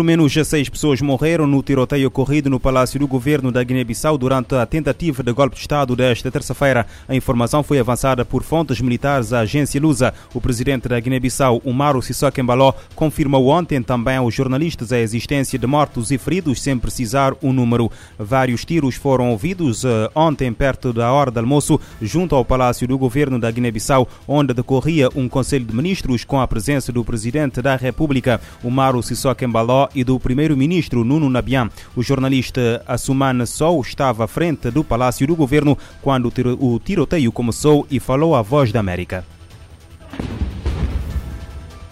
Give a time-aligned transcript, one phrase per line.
[0.00, 4.54] Pelo menos seis pessoas morreram no tiroteio ocorrido no Palácio do Governo da Guiné-Bissau durante
[4.54, 6.86] a tentativa de golpe de Estado desta terça-feira.
[7.06, 10.14] A informação foi avançada por fontes militares à agência Lusa.
[10.32, 15.66] O presidente da Guiné-Bissau, Umaru Sissoko Embaló, confirmou ontem também aos jornalistas a existência de
[15.66, 17.92] mortos e feridos sem precisar o um número.
[18.18, 22.96] Vários tiros foram ouvidos uh, ontem perto da hora de almoço, junto ao Palácio do
[22.96, 27.76] Governo da Guiné-Bissau, onde decorria um Conselho de Ministros com a presença do Presidente da
[27.76, 31.70] República, Umaru Sissoko Embaló, e do Primeiro-Ministro Nuno Nabian.
[31.96, 37.86] O jornalista Assumane Sou estava à frente do Palácio do Governo quando o tiroteio começou
[37.90, 39.24] e falou à Voz da América.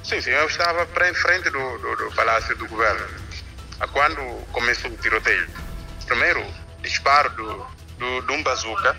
[0.03, 3.07] Sim, sim, eu estava em frente do, do, do Palácio do Governo.
[3.93, 4.17] Quando
[4.53, 5.47] começou o tiroteio,
[6.07, 6.43] primeiro
[6.83, 7.67] disparo do,
[7.99, 8.97] do, de um bazuca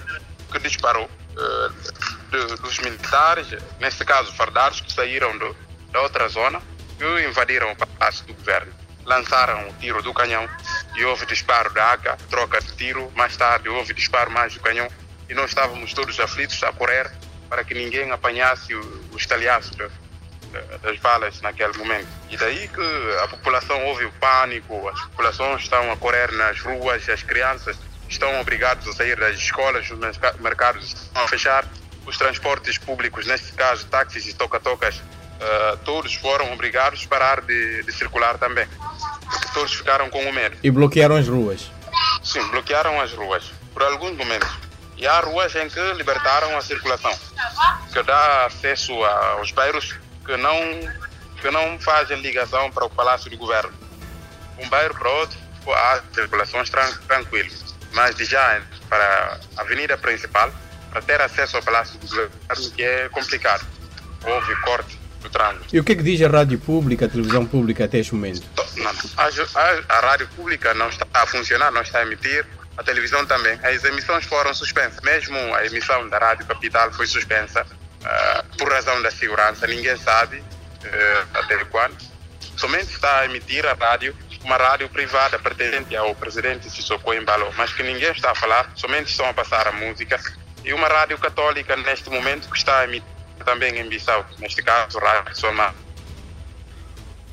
[0.51, 3.47] que disparou uh, dos militares,
[3.79, 5.55] neste caso fardados, que saíram do,
[5.91, 6.61] da outra zona
[6.99, 8.78] e invadiram o Palácio do Governo.
[9.09, 10.47] Lançaram o tiro do canhão
[10.95, 13.11] e houve disparo da AK, troca de tiro.
[13.15, 14.87] Mais tarde houve disparo mais do canhão
[15.27, 17.11] e nós estávamos todos aflitos a correr
[17.49, 19.71] para que ninguém apanhasse o, o estalhaço
[20.83, 22.07] das balas naquele momento.
[22.29, 27.09] E daí que a população houve o pânico, as populações estão a correr nas ruas,
[27.09, 29.97] as crianças estão obrigadas a sair das escolas, os
[30.39, 31.65] mercados estão a fechar,
[32.05, 37.83] os transportes públicos, neste caso táxis e toca-tocas, uh, todos foram obrigados a parar de,
[37.83, 38.67] de circular também,
[39.53, 40.57] todos ficaram com o medo.
[40.63, 41.71] E bloquearam as ruas?
[42.23, 44.49] Sim, bloquearam as ruas por alguns momentos.
[44.97, 47.17] E há ruas em que libertaram a circulação,
[47.93, 50.59] que dá acesso aos bairros que não,
[51.41, 53.73] que não fazem ligação para o Palácio do Governo.
[54.57, 55.37] Um bairro para outro,
[55.69, 57.73] há circulações tran tranquilas.
[57.93, 60.51] Mas de já para a avenida principal,
[60.91, 63.65] para ter acesso ao Palácio do Governo, que é complicado.
[64.25, 64.98] Houve corte
[65.71, 68.41] E o que é que diz a rádio pública, a televisão pública até este momento?
[68.77, 72.45] Não, a, a, a rádio pública não está a funcionar, não está a emitir
[72.79, 73.59] a televisão também.
[73.61, 75.01] As emissões foram suspensas.
[75.01, 79.67] Mesmo a emissão da Rádio Capital foi suspensa uh, por razão da segurança.
[79.67, 81.97] Ninguém sabe uh, até quando.
[82.55, 87.73] Somente está a emitir a rádio, uma rádio privada pertencente ao presidente Sissoko Embalo, mas
[87.73, 90.19] que ninguém está a falar, somente estão a passar a música.
[90.63, 94.99] E uma rádio católica neste momento que está a emitir também em Bissau, neste caso,
[94.99, 95.73] Rádio Somar.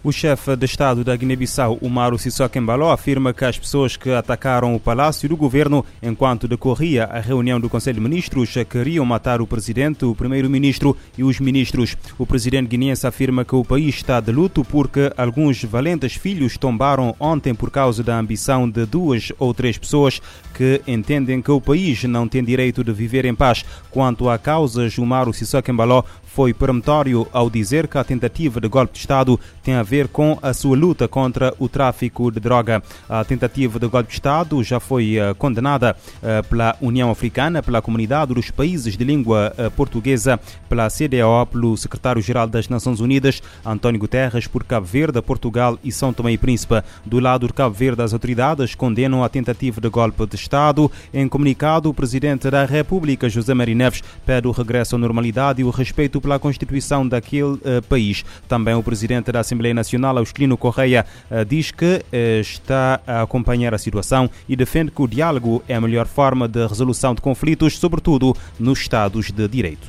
[0.06, 4.72] O chefe de Estado da Guiné-Bissau, Umaru Sissoko Embaló, afirma que as pessoas que atacaram
[4.72, 9.48] o palácio do governo enquanto decorria a reunião do Conselho de Ministros queriam matar o
[9.48, 11.96] presidente, o primeiro-ministro e os ministros.
[12.16, 17.12] O presidente guineense afirma que o país está de luto porque alguns valentes filhos tombaram
[17.18, 20.22] ontem por causa da ambição de duas ou três pessoas
[20.54, 23.64] que entendem que o país não tem direito de viver em paz.
[23.90, 26.04] Quanto à causa, Umaru Sissoko Embaló
[26.36, 30.38] foi peremptório ao dizer que a tentativa de golpe de Estado tem a ver com
[30.42, 32.82] a sua luta contra o tráfico de droga.
[33.08, 37.80] A tentativa de golpe de Estado já foi uh, condenada uh, pela União Africana, pela
[37.80, 40.38] Comunidade dos Países de Língua uh, Portuguesa,
[40.68, 46.12] pela CDAO, pelo Secretário-Geral das Nações Unidas, António Guterres, por Cabo Verde, Portugal e São
[46.12, 46.82] Tomé e Príncipe.
[47.02, 50.92] Do lado de Cabo Verde, as autoridades condenam a tentativa de golpe de Estado.
[51.14, 55.64] Em comunicado, o Presidente da República, José Maria Neves, pede o regresso à normalidade e
[55.64, 58.24] o respeito pela Constituição daquele uh, país.
[58.48, 63.72] Também o presidente da Assembleia Nacional, Austelino Correia, uh, diz que uh, está a acompanhar
[63.72, 67.78] a situação e defende que o diálogo é a melhor forma de resolução de conflitos,
[67.78, 69.88] sobretudo nos Estados de Direito.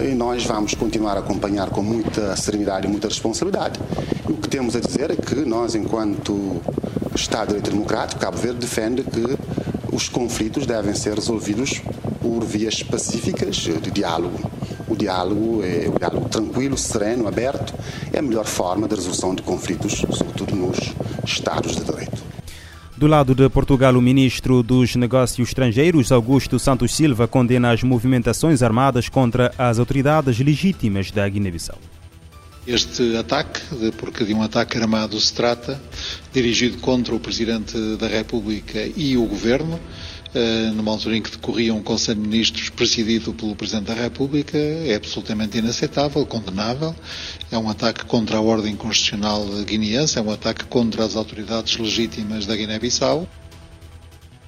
[0.00, 3.78] E nós vamos continuar a acompanhar com muita serenidade e muita responsabilidade.
[4.26, 6.60] E o que temos a dizer é que nós, enquanto
[7.14, 11.82] Estado de Direito Democrático, Cabo Verde defende que os conflitos devem ser resolvidos
[12.20, 14.53] por vias pacíficas de diálogo.
[14.94, 17.74] O diálogo, é, o diálogo tranquilo, sereno, aberto,
[18.12, 20.78] é a melhor forma de resolução de conflitos, sobretudo nos
[21.26, 22.22] Estados de Direito.
[22.96, 28.62] Do lado de Portugal, o ministro dos Negócios Estrangeiros, Augusto Santos Silva, condena as movimentações
[28.62, 31.76] armadas contra as autoridades legítimas da Guiné-Bissau.
[32.64, 33.60] Este ataque,
[33.98, 35.82] porque de um ataque armado se trata,
[36.32, 39.80] dirigido contra o Presidente da República e o Governo,
[40.74, 44.94] numa altura em que decorria um Conselho de Ministros presidido pelo Presidente da República, é
[44.94, 46.94] absolutamente inaceitável, condenável.
[47.50, 52.46] É um ataque contra a ordem constitucional guineense, é um ataque contra as autoridades legítimas
[52.46, 53.28] da Guiné-Bissau.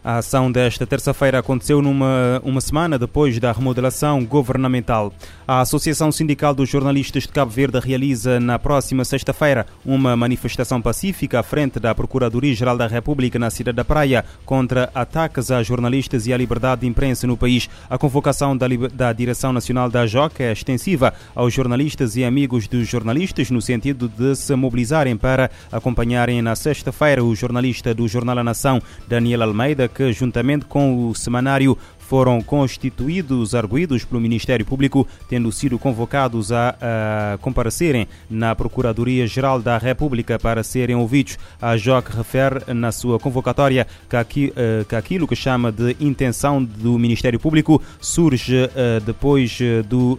[0.08, 5.12] A ação desta terça-feira aconteceu numa uma semana depois da remodelação governamental.
[5.48, 11.40] A Associação Sindical dos Jornalistas de Cabo Verde realiza na próxima sexta-feira uma manifestação pacífica
[11.40, 16.32] à frente da Procuradoria-Geral da República na cidade da Praia contra ataques a jornalistas e
[16.32, 17.68] à liberdade de imprensa no país.
[17.90, 22.86] A convocação da, da Direção Nacional da JOC é extensiva aos jornalistas e amigos dos
[22.86, 28.44] jornalistas no sentido de se mobilizarem para acompanharem na sexta-feira o jornalista do Jornal A
[28.44, 31.76] Nação, Daniel Almeida, juntamente com o semanário
[32.08, 39.76] foram constituídos arguídos pelo Ministério Público, tendo sido convocados a, a comparecerem na Procuradoria-Geral da
[39.76, 41.36] República para serem ouvidos.
[41.60, 46.62] A JOC refere na sua convocatória que, aqui, eh, que aquilo que chama de intenção
[46.62, 50.18] do Ministério Público surge eh, depois eh, do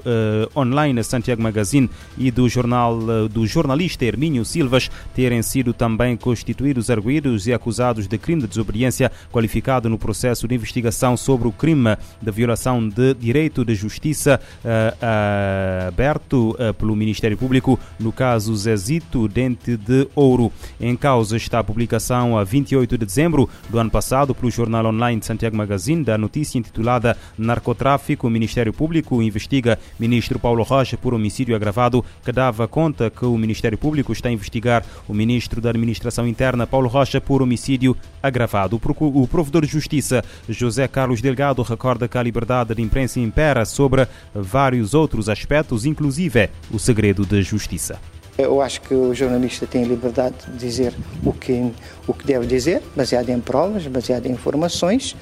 [0.55, 2.97] online Santiago Magazine e do jornal
[3.29, 9.11] do jornalista Hermínio Silvas terem sido também constituídos arguídos e acusados de crime de desobediência
[9.31, 14.39] qualificado no processo de investigação sobre o crime crime de violação de direito de justiça
[14.65, 20.51] uh, aberto uh, pelo Ministério Público no caso Zezito Dente de Ouro.
[20.81, 25.21] Em causa está a publicação a 28 de dezembro do ano passado pelo jornal online
[25.21, 28.27] Santiago Magazine da notícia intitulada Narcotráfico.
[28.27, 33.37] O Ministério Público investiga ministro Paulo Rocha por homicídio agravado, que dava conta que o
[33.37, 38.79] Ministério Público está a investigar o ministro da Administração Interna Paulo Rocha por homicídio agravado.
[38.99, 44.07] O provedor de Justiça José Carlos Delgado recorda que a liberdade de imprensa impera sobre
[44.33, 47.99] vários outros aspectos, inclusive o segredo da justiça.
[48.37, 50.93] Eu acho que o jornalista tem liberdade de dizer
[51.25, 51.71] o que,
[52.05, 55.15] o que deve dizer, baseado em provas, baseado em informações.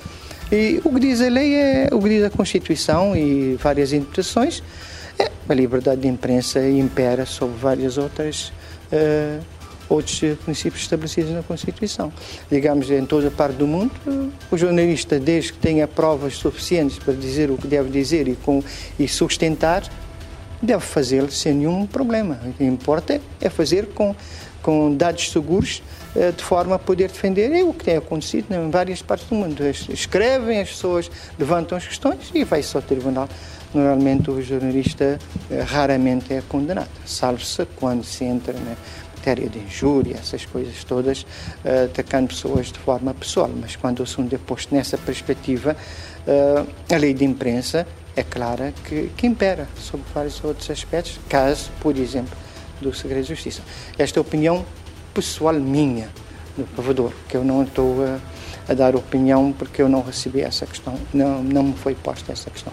[0.51, 4.61] E o que diz a lei é o que diz a Constituição e várias interpretações.
[5.17, 8.51] É, a liberdade de imprensa impera sobre várias outras
[8.91, 9.41] uh,
[9.89, 12.11] outros princípios estabelecidos na Constituição.
[12.49, 13.91] Digamos, em toda parte do mundo,
[14.51, 18.63] o jornalista, desde que tenha provas suficientes para dizer o que deve dizer e, com,
[18.99, 19.83] e sustentar,
[20.61, 22.39] deve fazê-lo sem nenhum problema.
[22.45, 24.15] O que importa é fazer com,
[24.61, 25.81] com dados seguros
[26.15, 27.51] eh, de forma a poder defender.
[27.51, 29.61] É o que tem acontecido em várias partes do mundo.
[29.89, 33.27] Escrevem, as pessoas levantam as questões e vai-se ao tribunal.
[33.75, 35.19] Normalmente o jornalista
[35.51, 38.77] eh, raramente é condenado, salvo-se quando se entra né,
[39.25, 43.49] matéria de injúria, essas coisas todas, uh, atacando pessoas de forma pessoal.
[43.59, 45.75] Mas quando o assunto é posto nessa perspectiva,
[46.27, 51.71] uh, a lei de imprensa é clara que, que impera sobre vários outros aspectos, caso,
[51.79, 52.37] por exemplo,
[52.79, 53.63] do segredo de justiça.
[53.97, 54.63] Esta é a opinião
[55.13, 56.09] pessoal minha,
[56.55, 58.19] do provedor, que eu não estou a,
[58.71, 62.49] a dar opinião porque eu não recebi essa questão, não, não me foi posta essa
[62.49, 62.71] questão.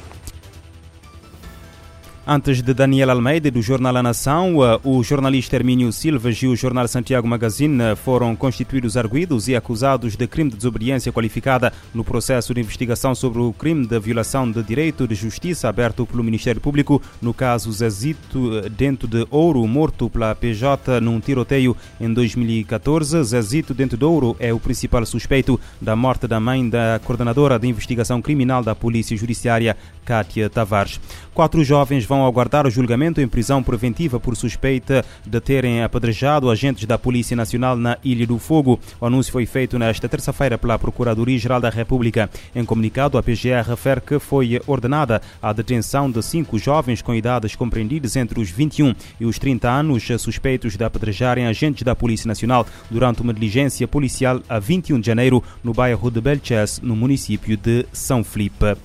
[2.24, 6.54] Antes de Daniel Almeida, do Jornal A Nação, eh, o jornalista Hermínio Silva e o
[6.54, 12.04] jornal Santiago Magazine eh, foram constituídos arguidos e acusados de crime de desobediência qualificada no
[12.04, 16.60] processo de investigação sobre o crime de violação de direito de justiça aberto pelo Ministério
[16.60, 23.20] Público no caso Zezito eh, Dentro de Ouro, morto pela PJ num tiroteio em 2014.
[23.24, 27.66] Zezito Dentro de Ouro é o principal suspeito da morte da mãe da coordenadora de
[27.66, 31.00] investigação criminal da Polícia Judiciária, Kátia Tavares.
[31.34, 36.84] Quatro jovens vão aguardar o julgamento em prisão preventiva por suspeita de terem apedrejado agentes
[36.84, 38.78] da Polícia Nacional na Ilha do Fogo.
[39.00, 42.28] O anúncio foi feito nesta terça-feira pela Procuradoria-Geral da República.
[42.54, 47.56] Em comunicado, a PGR refere que foi ordenada a detenção de cinco jovens com idades
[47.56, 52.66] compreendidas entre os 21 e os 30 anos, suspeitos de apedrejarem agentes da Polícia Nacional
[52.90, 57.86] durante uma diligência policial a 21 de janeiro no bairro de Belchés, no município de
[57.90, 58.76] São Felipe.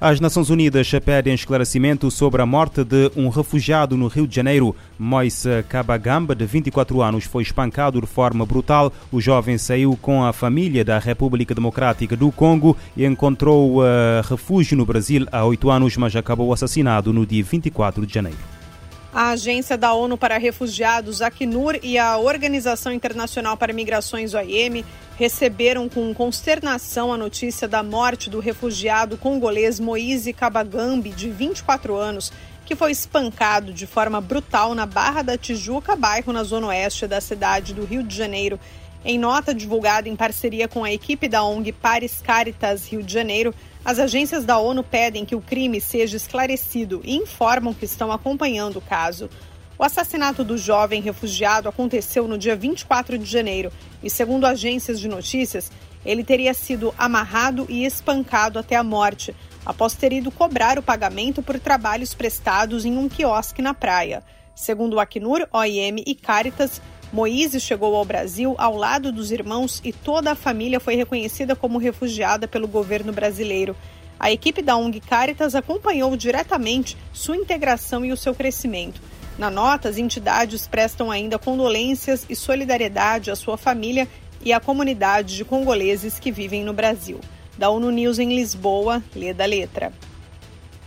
[0.00, 4.74] As Nações Unidas pedem esclarecimento sobre a morte de um refugiado no Rio de Janeiro.
[4.98, 8.90] Moise Kabagamba, de 24 anos, foi espancado de forma brutal.
[9.12, 13.84] O jovem saiu com a família da República Democrática do Congo e encontrou uh,
[14.26, 18.38] refúgio no Brasil há oito anos, mas acabou assassinado no dia 24 de janeiro.
[19.12, 24.82] A Agência da ONU para Refugiados, Acnur, e a Organização Internacional para Migrações, OIM,
[25.20, 32.32] receberam com consternação a notícia da morte do refugiado congolês Moise Kabagambi, de 24 anos,
[32.64, 37.20] que foi espancado de forma brutal na Barra da Tijuca, bairro na zona oeste da
[37.20, 38.58] cidade do Rio de Janeiro.
[39.04, 43.54] Em nota divulgada em parceria com a equipe da ONG Paris Caritas Rio de Janeiro,
[43.84, 48.78] as agências da ONU pedem que o crime seja esclarecido e informam que estão acompanhando
[48.78, 49.28] o caso.
[49.80, 53.72] O assassinato do jovem refugiado aconteceu no dia 24 de janeiro
[54.02, 55.72] e, segundo agências de notícias,
[56.04, 59.34] ele teria sido amarrado e espancado até a morte,
[59.64, 64.22] após ter ido cobrar o pagamento por trabalhos prestados em um quiosque na praia.
[64.54, 66.78] Segundo o Acnur, OIM e Caritas,
[67.10, 71.78] Moise chegou ao Brasil ao lado dos irmãos e toda a família foi reconhecida como
[71.78, 73.74] refugiada pelo governo brasileiro.
[74.18, 79.00] A equipe da ONG Caritas acompanhou diretamente sua integração e o seu crescimento.
[79.40, 84.06] Na nota, as entidades prestam ainda condolências e solidariedade à sua família
[84.44, 87.18] e à comunidade de congoleses que vivem no Brasil.
[87.56, 89.94] Da ONU News em Lisboa, lê da letra.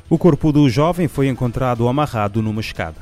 [0.07, 3.01] O corpo do jovem foi encontrado amarrado numa escada.